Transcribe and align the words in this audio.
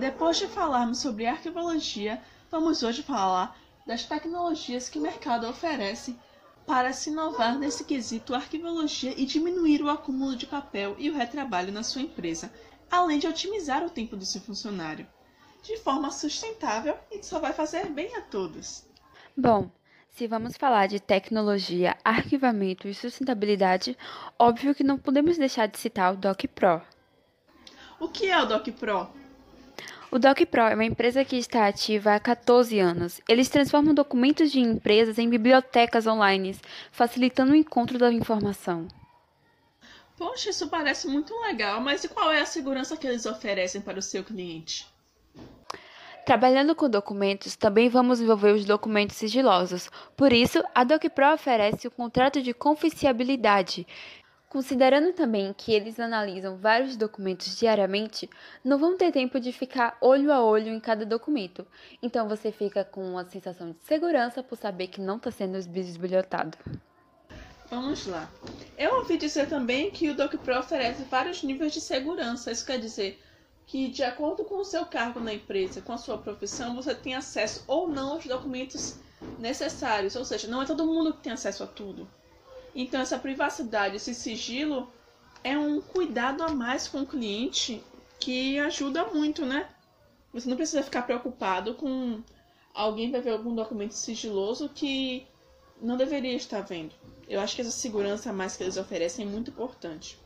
Depois 0.00 0.38
de 0.38 0.46
falarmos 0.46 0.96
sobre 0.96 1.26
arquivologia, 1.26 2.22
vamos 2.50 2.82
hoje 2.82 3.02
falar 3.02 3.54
das 3.86 4.02
tecnologias 4.02 4.88
que 4.88 4.98
o 4.98 5.02
mercado 5.02 5.46
oferece 5.46 6.16
para 6.66 6.90
se 6.94 7.10
inovar 7.10 7.58
nesse 7.58 7.84
quesito 7.84 8.34
arquivologia 8.34 9.12
e 9.14 9.26
diminuir 9.26 9.82
o 9.82 9.90
acúmulo 9.90 10.34
de 10.36 10.46
papel 10.46 10.96
e 10.98 11.10
o 11.10 11.14
retrabalho 11.14 11.70
na 11.70 11.82
sua 11.82 12.00
empresa, 12.00 12.50
além 12.90 13.18
de 13.18 13.26
otimizar 13.26 13.84
o 13.84 13.90
tempo 13.90 14.16
do 14.16 14.24
seu 14.24 14.40
funcionário, 14.40 15.06
de 15.62 15.76
forma 15.76 16.10
sustentável 16.10 16.96
e 17.10 17.22
só 17.22 17.38
vai 17.38 17.52
fazer 17.52 17.84
bem 17.90 18.16
a 18.16 18.22
todos. 18.22 18.86
Bom, 19.36 19.70
se 20.08 20.26
vamos 20.26 20.56
falar 20.56 20.86
de 20.86 20.98
tecnologia, 20.98 21.94
arquivamento 22.02 22.88
e 22.88 22.94
sustentabilidade, 22.94 23.98
óbvio 24.38 24.74
que 24.74 24.82
não 24.82 24.96
podemos 24.96 25.36
deixar 25.36 25.66
de 25.66 25.78
citar 25.78 26.14
o 26.14 26.16
DocPro. 26.16 26.80
O 27.98 28.08
que 28.08 28.30
é 28.30 28.42
o 28.42 28.46
DocPro? 28.46 29.19
O 30.12 30.18
DocPro 30.18 30.62
é 30.62 30.74
uma 30.74 30.84
empresa 30.84 31.24
que 31.24 31.36
está 31.36 31.68
ativa 31.68 32.16
há 32.16 32.18
14 32.18 32.80
anos. 32.80 33.20
Eles 33.28 33.48
transformam 33.48 33.94
documentos 33.94 34.50
de 34.50 34.58
empresas 34.58 35.20
em 35.20 35.30
bibliotecas 35.30 36.04
online, 36.04 36.58
facilitando 36.90 37.52
o 37.52 37.56
encontro 37.56 37.96
da 37.96 38.12
informação. 38.12 38.88
Poxa, 40.18 40.50
isso 40.50 40.68
parece 40.68 41.06
muito 41.06 41.32
legal, 41.42 41.80
mas 41.80 42.02
e 42.02 42.08
qual 42.08 42.32
é 42.32 42.40
a 42.40 42.44
segurança 42.44 42.96
que 42.96 43.06
eles 43.06 43.24
oferecem 43.24 43.80
para 43.80 44.00
o 44.00 44.02
seu 44.02 44.24
cliente? 44.24 44.84
Trabalhando 46.26 46.74
com 46.74 46.90
documentos, 46.90 47.56
também 47.56 47.88
vamos 47.88 48.20
envolver 48.20 48.52
os 48.52 48.64
documentos 48.64 49.16
sigilosos. 49.16 49.88
Por 50.16 50.32
isso, 50.32 50.62
a 50.74 50.84
DocPro 50.84 51.34
oferece 51.34 51.88
o 51.88 51.90
contrato 51.90 52.42
de 52.42 52.52
confidencialidade, 52.52 53.86
Considerando 54.50 55.12
também 55.12 55.54
que 55.56 55.72
eles 55.72 56.00
analisam 56.00 56.56
vários 56.56 56.96
documentos 56.96 57.56
diariamente, 57.56 58.28
não 58.64 58.78
vão 58.78 58.96
ter 58.96 59.12
tempo 59.12 59.38
de 59.38 59.52
ficar 59.52 59.96
olho 60.00 60.32
a 60.32 60.42
olho 60.42 60.74
em 60.74 60.80
cada 60.80 61.06
documento. 61.06 61.64
Então 62.02 62.28
você 62.28 62.50
fica 62.50 62.84
com 62.84 63.00
uma 63.12 63.24
sensação 63.24 63.70
de 63.70 63.78
segurança 63.84 64.42
por 64.42 64.56
saber 64.56 64.88
que 64.88 65.00
não 65.00 65.18
está 65.18 65.30
sendo 65.30 65.56
bisbilhotado. 65.68 66.58
Vamos 67.70 68.08
lá. 68.08 68.28
Eu 68.76 68.96
ouvi 68.96 69.16
dizer 69.16 69.48
também 69.48 69.88
que 69.92 70.10
o 70.10 70.16
DocPro 70.16 70.58
oferece 70.58 71.04
vários 71.04 71.44
níveis 71.44 71.72
de 71.72 71.80
segurança. 71.80 72.50
Isso 72.50 72.66
quer 72.66 72.80
dizer 72.80 73.22
que, 73.64 73.86
de 73.86 74.02
acordo 74.02 74.44
com 74.44 74.56
o 74.56 74.64
seu 74.64 74.84
cargo 74.84 75.20
na 75.20 75.32
empresa, 75.32 75.80
com 75.80 75.92
a 75.92 75.96
sua 75.96 76.18
profissão, 76.18 76.74
você 76.74 76.92
tem 76.92 77.14
acesso 77.14 77.62
ou 77.68 77.86
não 77.86 78.14
aos 78.14 78.26
documentos 78.26 78.96
necessários. 79.38 80.16
Ou 80.16 80.24
seja, 80.24 80.48
não 80.48 80.60
é 80.60 80.66
todo 80.66 80.84
mundo 80.84 81.14
que 81.14 81.22
tem 81.22 81.32
acesso 81.32 81.62
a 81.62 81.68
tudo. 81.68 82.08
Então, 82.74 83.00
essa 83.00 83.18
privacidade, 83.18 83.96
esse 83.96 84.14
sigilo 84.14 84.90
é 85.42 85.58
um 85.58 85.80
cuidado 85.80 86.42
a 86.42 86.48
mais 86.48 86.86
com 86.86 87.02
o 87.02 87.06
cliente 87.06 87.82
que 88.18 88.58
ajuda 88.58 89.06
muito, 89.06 89.44
né? 89.44 89.68
Você 90.32 90.48
não 90.48 90.56
precisa 90.56 90.82
ficar 90.82 91.02
preocupado 91.02 91.74
com 91.74 92.22
alguém 92.74 93.10
vai 93.10 93.20
ver 93.20 93.30
algum 93.30 93.54
documento 93.54 93.92
sigiloso 93.92 94.68
que 94.68 95.26
não 95.80 95.96
deveria 95.96 96.34
estar 96.34 96.60
vendo. 96.60 96.92
Eu 97.28 97.40
acho 97.40 97.54
que 97.54 97.62
essa 97.62 97.70
segurança 97.70 98.30
a 98.30 98.32
mais 98.32 98.56
que 98.56 98.62
eles 98.62 98.76
oferecem 98.76 99.26
é 99.26 99.28
muito 99.28 99.50
importante. 99.50 100.18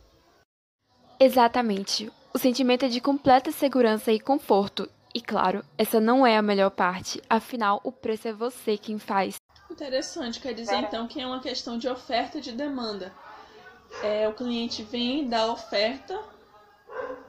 Exatamente. 1.19 2.11
O 2.33 2.39
sentimento 2.39 2.84
é 2.84 2.89
de 2.89 3.00
completa 3.00 3.53
segurança 3.53 4.12
e 4.12 4.19
conforto. 4.19 4.91
E 5.15 5.20
claro, 5.20 5.65
essa 5.78 6.00
não 6.00 6.27
é 6.27 6.37
a 6.37 6.42
melhor 6.42 6.70
parte, 6.70 7.22
afinal, 7.31 7.81
o 7.84 7.92
preço 7.92 8.27
é 8.27 8.33
você 8.33 8.77
quem 8.77 8.98
faz. 8.98 9.37
Interessante, 9.75 10.39
quer 10.39 10.55
dizer 10.55 10.77
então 10.77 11.08
que 11.08 11.20
é 11.20 11.27
uma 11.27 11.41
questão 11.41 11.77
de 11.77 11.89
oferta 11.89 12.39
e 12.39 12.41
de 12.41 12.53
demanda. 12.53 13.12
É, 14.05 14.28
o 14.28 14.33
cliente 14.33 14.84
vem, 14.84 15.28
dá 15.28 15.41
a 15.41 15.53
oferta 15.53 16.16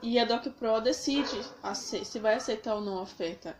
e 0.00 0.16
a 0.16 0.24
DocPro 0.24 0.80
decide 0.80 1.42
se 1.74 2.18
vai 2.20 2.36
aceitar 2.36 2.76
ou 2.76 2.80
não 2.80 2.98
a 2.98 3.02
oferta. 3.02 3.56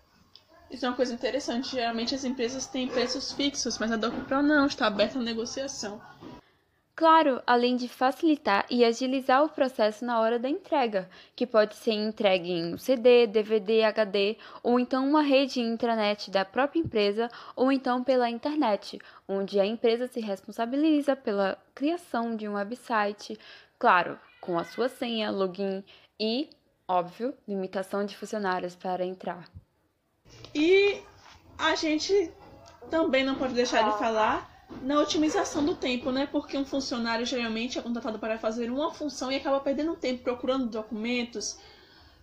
Isso 0.70 0.87
é 0.87 0.89
uma 0.89 0.95
coisa 0.95 1.12
interessante. 1.12 1.73
Geralmente 1.73 2.15
as 2.15 2.25
empresas 2.25 2.66
têm 2.66 2.87
preços 2.87 3.33
fixos, 3.33 3.77
mas 3.77 3.91
a 3.91 3.97
DocPro 3.97 4.41
não, 4.41 4.66
está 4.66 4.87
aberta 4.87 5.19
à 5.19 5.22
negociação. 5.22 6.00
Claro, 6.97 7.43
além 7.47 7.77
de 7.77 7.89
facilitar 7.89 8.65
e 8.71 8.83
agilizar 8.83 9.45
o 9.45 9.51
processo 9.51 10.03
na 10.03 10.19
hora 10.19 10.39
da 10.39 10.49
entrega, 10.49 11.11
que 11.37 11.47
pode 11.47 11.77
ser 11.77 11.93
entregue 11.93 12.51
em 12.51 12.73
um 12.73 12.79
CD, 12.79 13.27
DVD, 13.27 13.84
HD, 13.84 14.39
ou 14.62 14.81
então 14.81 15.07
uma 15.07 15.21
rede 15.21 15.61
intranet 15.61 16.31
da 16.31 16.43
própria 16.43 16.81
empresa, 16.81 17.29
ou 17.55 17.71
então 17.71 18.03
pela 18.03 18.31
internet, 18.31 18.99
onde 19.29 19.61
a 19.61 19.67
empresa 19.67 20.09
se 20.09 20.21
responsabiliza 20.21 21.15
pela 21.15 21.59
criação 21.75 22.34
de 22.34 22.49
um 22.49 22.55
website, 22.55 23.39
claro, 23.78 24.19
com 24.41 24.59
a 24.59 24.65
sua 24.65 24.89
senha, 24.89 25.31
login 25.31 25.84
e, 26.19 26.49
óbvio, 26.89 27.34
limitação 27.47 28.07
de 28.07 28.17
funcionários 28.17 28.75
para 28.75 29.05
entrar. 29.05 29.47
E 30.55 31.03
a 31.59 31.75
gente 31.75 32.33
também 32.91 33.23
não 33.23 33.34
pode 33.34 33.53
deixar 33.53 33.83
de 33.83 33.99
falar 33.99 34.56
na 34.82 35.00
otimização 35.00 35.64
do 35.64 35.75
tempo, 35.75 36.10
né? 36.10 36.26
Porque 36.26 36.56
um 36.56 36.64
funcionário 36.64 37.26
geralmente 37.26 37.78
é 37.78 37.82
contratado 37.82 38.19
para 38.19 38.38
fazer 38.38 38.70
uma 38.70 38.92
função 38.92 39.31
e 39.31 39.37
acaba 39.37 39.60
perdendo 39.60 39.94
tempo 39.97 40.22
procurando 40.22 40.66
documentos, 40.66 41.59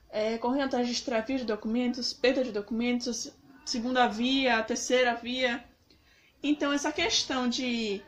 é, 0.09 0.38
correndo 0.38 0.66
atrás 0.66 0.88
de 0.88 0.94
extravio 0.94 1.38
de 1.38 1.46
documentos, 1.46 2.13
perda 2.13 2.44
de 2.44 2.52
documentos, 2.52 3.31
segunda 3.66 4.08
via, 4.08 4.62
terceira 4.63 5.16
via. 5.16 5.63
Então 6.42 6.72
essa 6.72 6.92
questão 6.92 7.47
de 7.47 8.02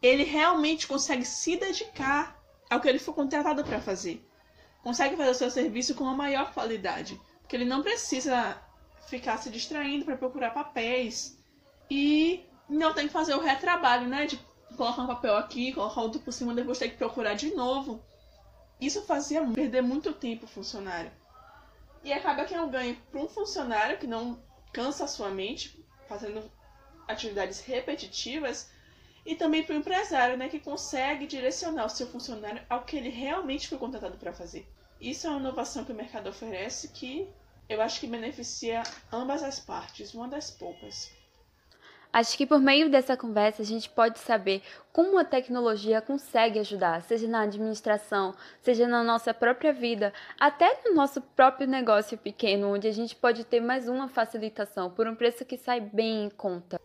ele 0.00 0.24
realmente 0.24 0.86
consegue 0.86 1.24
se 1.24 1.56
dedicar 1.56 2.38
ao 2.68 2.80
que 2.80 2.88
ele 2.88 2.98
foi 2.98 3.14
contratado 3.14 3.64
para 3.64 3.80
fazer. 3.80 4.24
Consegue 4.82 5.16
fazer 5.16 5.30
o 5.30 5.34
seu 5.34 5.50
serviço 5.50 5.94
com 5.94 6.04
uma 6.04 6.14
maior 6.14 6.52
qualidade. 6.52 7.18
Porque 7.40 7.56
ele 7.56 7.64
não 7.64 7.82
precisa 7.82 8.60
ficar 9.08 9.38
se 9.38 9.48
distraindo 9.50 10.04
para 10.04 10.16
procurar 10.16 10.50
papéis. 10.50 11.38
E 11.90 12.44
não 12.68 12.94
tem 12.94 13.06
que 13.06 13.12
fazer 13.12 13.34
o 13.34 13.40
retrabalho, 13.40 14.08
né? 14.08 14.26
De 14.26 14.38
colocar 14.76 15.02
um 15.02 15.06
papel 15.06 15.36
aqui, 15.36 15.72
colocar 15.72 16.00
outro 16.00 16.20
por 16.20 16.32
cima, 16.32 16.54
depois 16.54 16.78
ter 16.78 16.90
que 16.90 16.96
procurar 16.96 17.34
de 17.34 17.54
novo. 17.54 18.02
Isso 18.80 19.02
fazia 19.02 19.44
perder 19.52 19.82
muito 19.82 20.12
tempo 20.12 20.44
o 20.44 20.48
funcionário. 20.48 21.12
E 22.02 22.12
acaba 22.12 22.44
que 22.44 22.54
é 22.54 22.60
um 22.60 22.70
ganho 22.70 22.96
para 23.10 23.20
um 23.20 23.28
funcionário 23.28 23.98
que 23.98 24.06
não 24.06 24.42
cansa 24.72 25.04
a 25.04 25.08
sua 25.08 25.30
mente 25.30 25.82
fazendo 26.08 26.50
atividades 27.08 27.60
repetitivas 27.60 28.70
e 29.24 29.34
também 29.34 29.62
para 29.62 29.74
o 29.74 29.78
empresário, 29.78 30.36
né, 30.36 30.48
que 30.48 30.58
consegue 30.58 31.26
direcionar 31.26 31.86
o 31.86 31.88
seu 31.88 32.06
funcionário 32.06 32.62
ao 32.68 32.84
que 32.84 32.96
ele 32.96 33.08
realmente 33.08 33.68
foi 33.68 33.78
contratado 33.78 34.18
para 34.18 34.34
fazer. 34.34 34.68
Isso 35.00 35.26
é 35.26 35.30
uma 35.30 35.40
inovação 35.40 35.84
que 35.84 35.92
o 35.92 35.94
mercado 35.94 36.28
oferece 36.28 36.88
que 36.88 37.26
eu 37.68 37.80
acho 37.80 38.00
que 38.00 38.06
beneficia 38.06 38.82
ambas 39.10 39.42
as 39.42 39.58
partes, 39.58 40.12
uma 40.12 40.28
das 40.28 40.50
poucas. 40.50 41.10
Acho 42.14 42.38
que 42.38 42.46
por 42.46 42.60
meio 42.60 42.88
dessa 42.88 43.16
conversa 43.16 43.60
a 43.60 43.64
gente 43.64 43.90
pode 43.90 44.20
saber 44.20 44.62
como 44.92 45.18
a 45.18 45.24
tecnologia 45.24 46.00
consegue 46.00 46.60
ajudar, 46.60 47.02
seja 47.02 47.26
na 47.26 47.40
administração, 47.40 48.36
seja 48.62 48.86
na 48.86 49.02
nossa 49.02 49.34
própria 49.34 49.72
vida, 49.72 50.12
até 50.38 50.80
no 50.84 50.94
nosso 50.94 51.20
próprio 51.20 51.66
negócio 51.66 52.16
pequeno, 52.16 52.72
onde 52.72 52.86
a 52.86 52.92
gente 52.92 53.16
pode 53.16 53.42
ter 53.42 53.58
mais 53.58 53.88
uma 53.88 54.08
facilitação 54.08 54.92
por 54.92 55.08
um 55.08 55.16
preço 55.16 55.44
que 55.44 55.58
sai 55.58 55.80
bem 55.80 56.26
em 56.26 56.30
conta. 56.30 56.80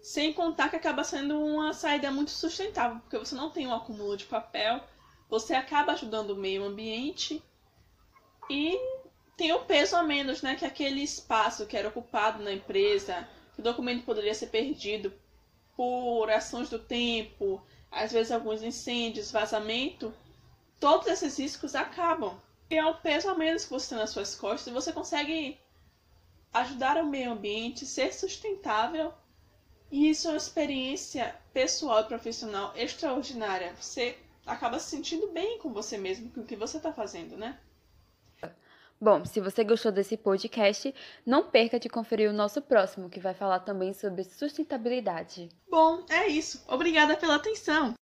Sem 0.00 0.32
contar 0.32 0.70
que 0.70 0.76
acaba 0.76 1.04
sendo 1.04 1.38
uma 1.38 1.74
saída 1.74 2.10
muito 2.10 2.30
sustentável, 2.30 3.00
porque 3.00 3.18
você 3.18 3.34
não 3.34 3.50
tem 3.50 3.66
um 3.66 3.74
acúmulo 3.74 4.16
de 4.16 4.24
papel, 4.24 4.80
você 5.28 5.52
acaba 5.52 5.92
ajudando 5.92 6.30
o 6.30 6.36
meio 6.36 6.64
ambiente 6.64 7.42
e 8.48 8.80
tem 9.36 9.52
o 9.52 9.60
peso 9.60 9.94
a 9.94 10.02
menos, 10.02 10.40
né? 10.40 10.54
Que 10.54 10.64
aquele 10.64 11.02
espaço 11.02 11.66
que 11.66 11.76
era 11.76 11.88
ocupado 11.88 12.42
na 12.42 12.50
empresa 12.50 13.28
o 13.60 13.62
documento 13.62 14.04
poderia 14.04 14.34
ser 14.34 14.46
perdido 14.46 15.12
por 15.76 16.30
ações 16.30 16.68
do 16.68 16.78
tempo, 16.78 17.62
às 17.90 18.12
vezes 18.12 18.32
alguns 18.32 18.62
incêndios, 18.62 19.30
vazamento, 19.30 20.12
todos 20.78 21.06
esses 21.06 21.38
riscos 21.38 21.74
acabam. 21.74 22.40
E 22.68 22.76
é 22.76 22.84
um 22.84 22.94
peso 22.94 23.28
a 23.28 23.34
menos 23.34 23.64
que 23.64 23.70
você 23.70 23.90
tem 23.90 23.98
nas 23.98 24.10
suas 24.10 24.34
costas 24.34 24.72
você 24.72 24.92
consegue 24.92 25.58
ajudar 26.52 26.96
o 26.96 27.06
meio 27.06 27.32
ambiente, 27.32 27.86
ser 27.86 28.12
sustentável. 28.14 29.12
E 29.90 30.08
isso 30.08 30.28
é 30.28 30.32
uma 30.32 30.36
experiência 30.36 31.34
pessoal 31.52 32.00
e 32.00 32.04
profissional 32.04 32.72
extraordinária. 32.76 33.74
Você 33.74 34.16
acaba 34.46 34.78
se 34.78 34.90
sentindo 34.90 35.28
bem 35.28 35.58
com 35.58 35.72
você 35.72 35.98
mesmo, 35.98 36.30
com 36.30 36.40
o 36.40 36.46
que 36.46 36.56
você 36.56 36.76
está 36.76 36.92
fazendo, 36.92 37.36
né? 37.36 37.58
Bom, 39.02 39.24
se 39.24 39.40
você 39.40 39.64
gostou 39.64 39.90
desse 39.90 40.14
podcast, 40.14 40.94
não 41.24 41.50
perca 41.50 41.80
de 41.80 41.88
conferir 41.88 42.28
o 42.28 42.34
nosso 42.34 42.60
próximo, 42.60 43.08
que 43.08 43.18
vai 43.18 43.32
falar 43.32 43.60
também 43.60 43.94
sobre 43.94 44.22
sustentabilidade. 44.24 45.48
Bom, 45.70 46.04
é 46.10 46.26
isso. 46.26 46.62
Obrigada 46.68 47.16
pela 47.16 47.36
atenção. 47.36 47.94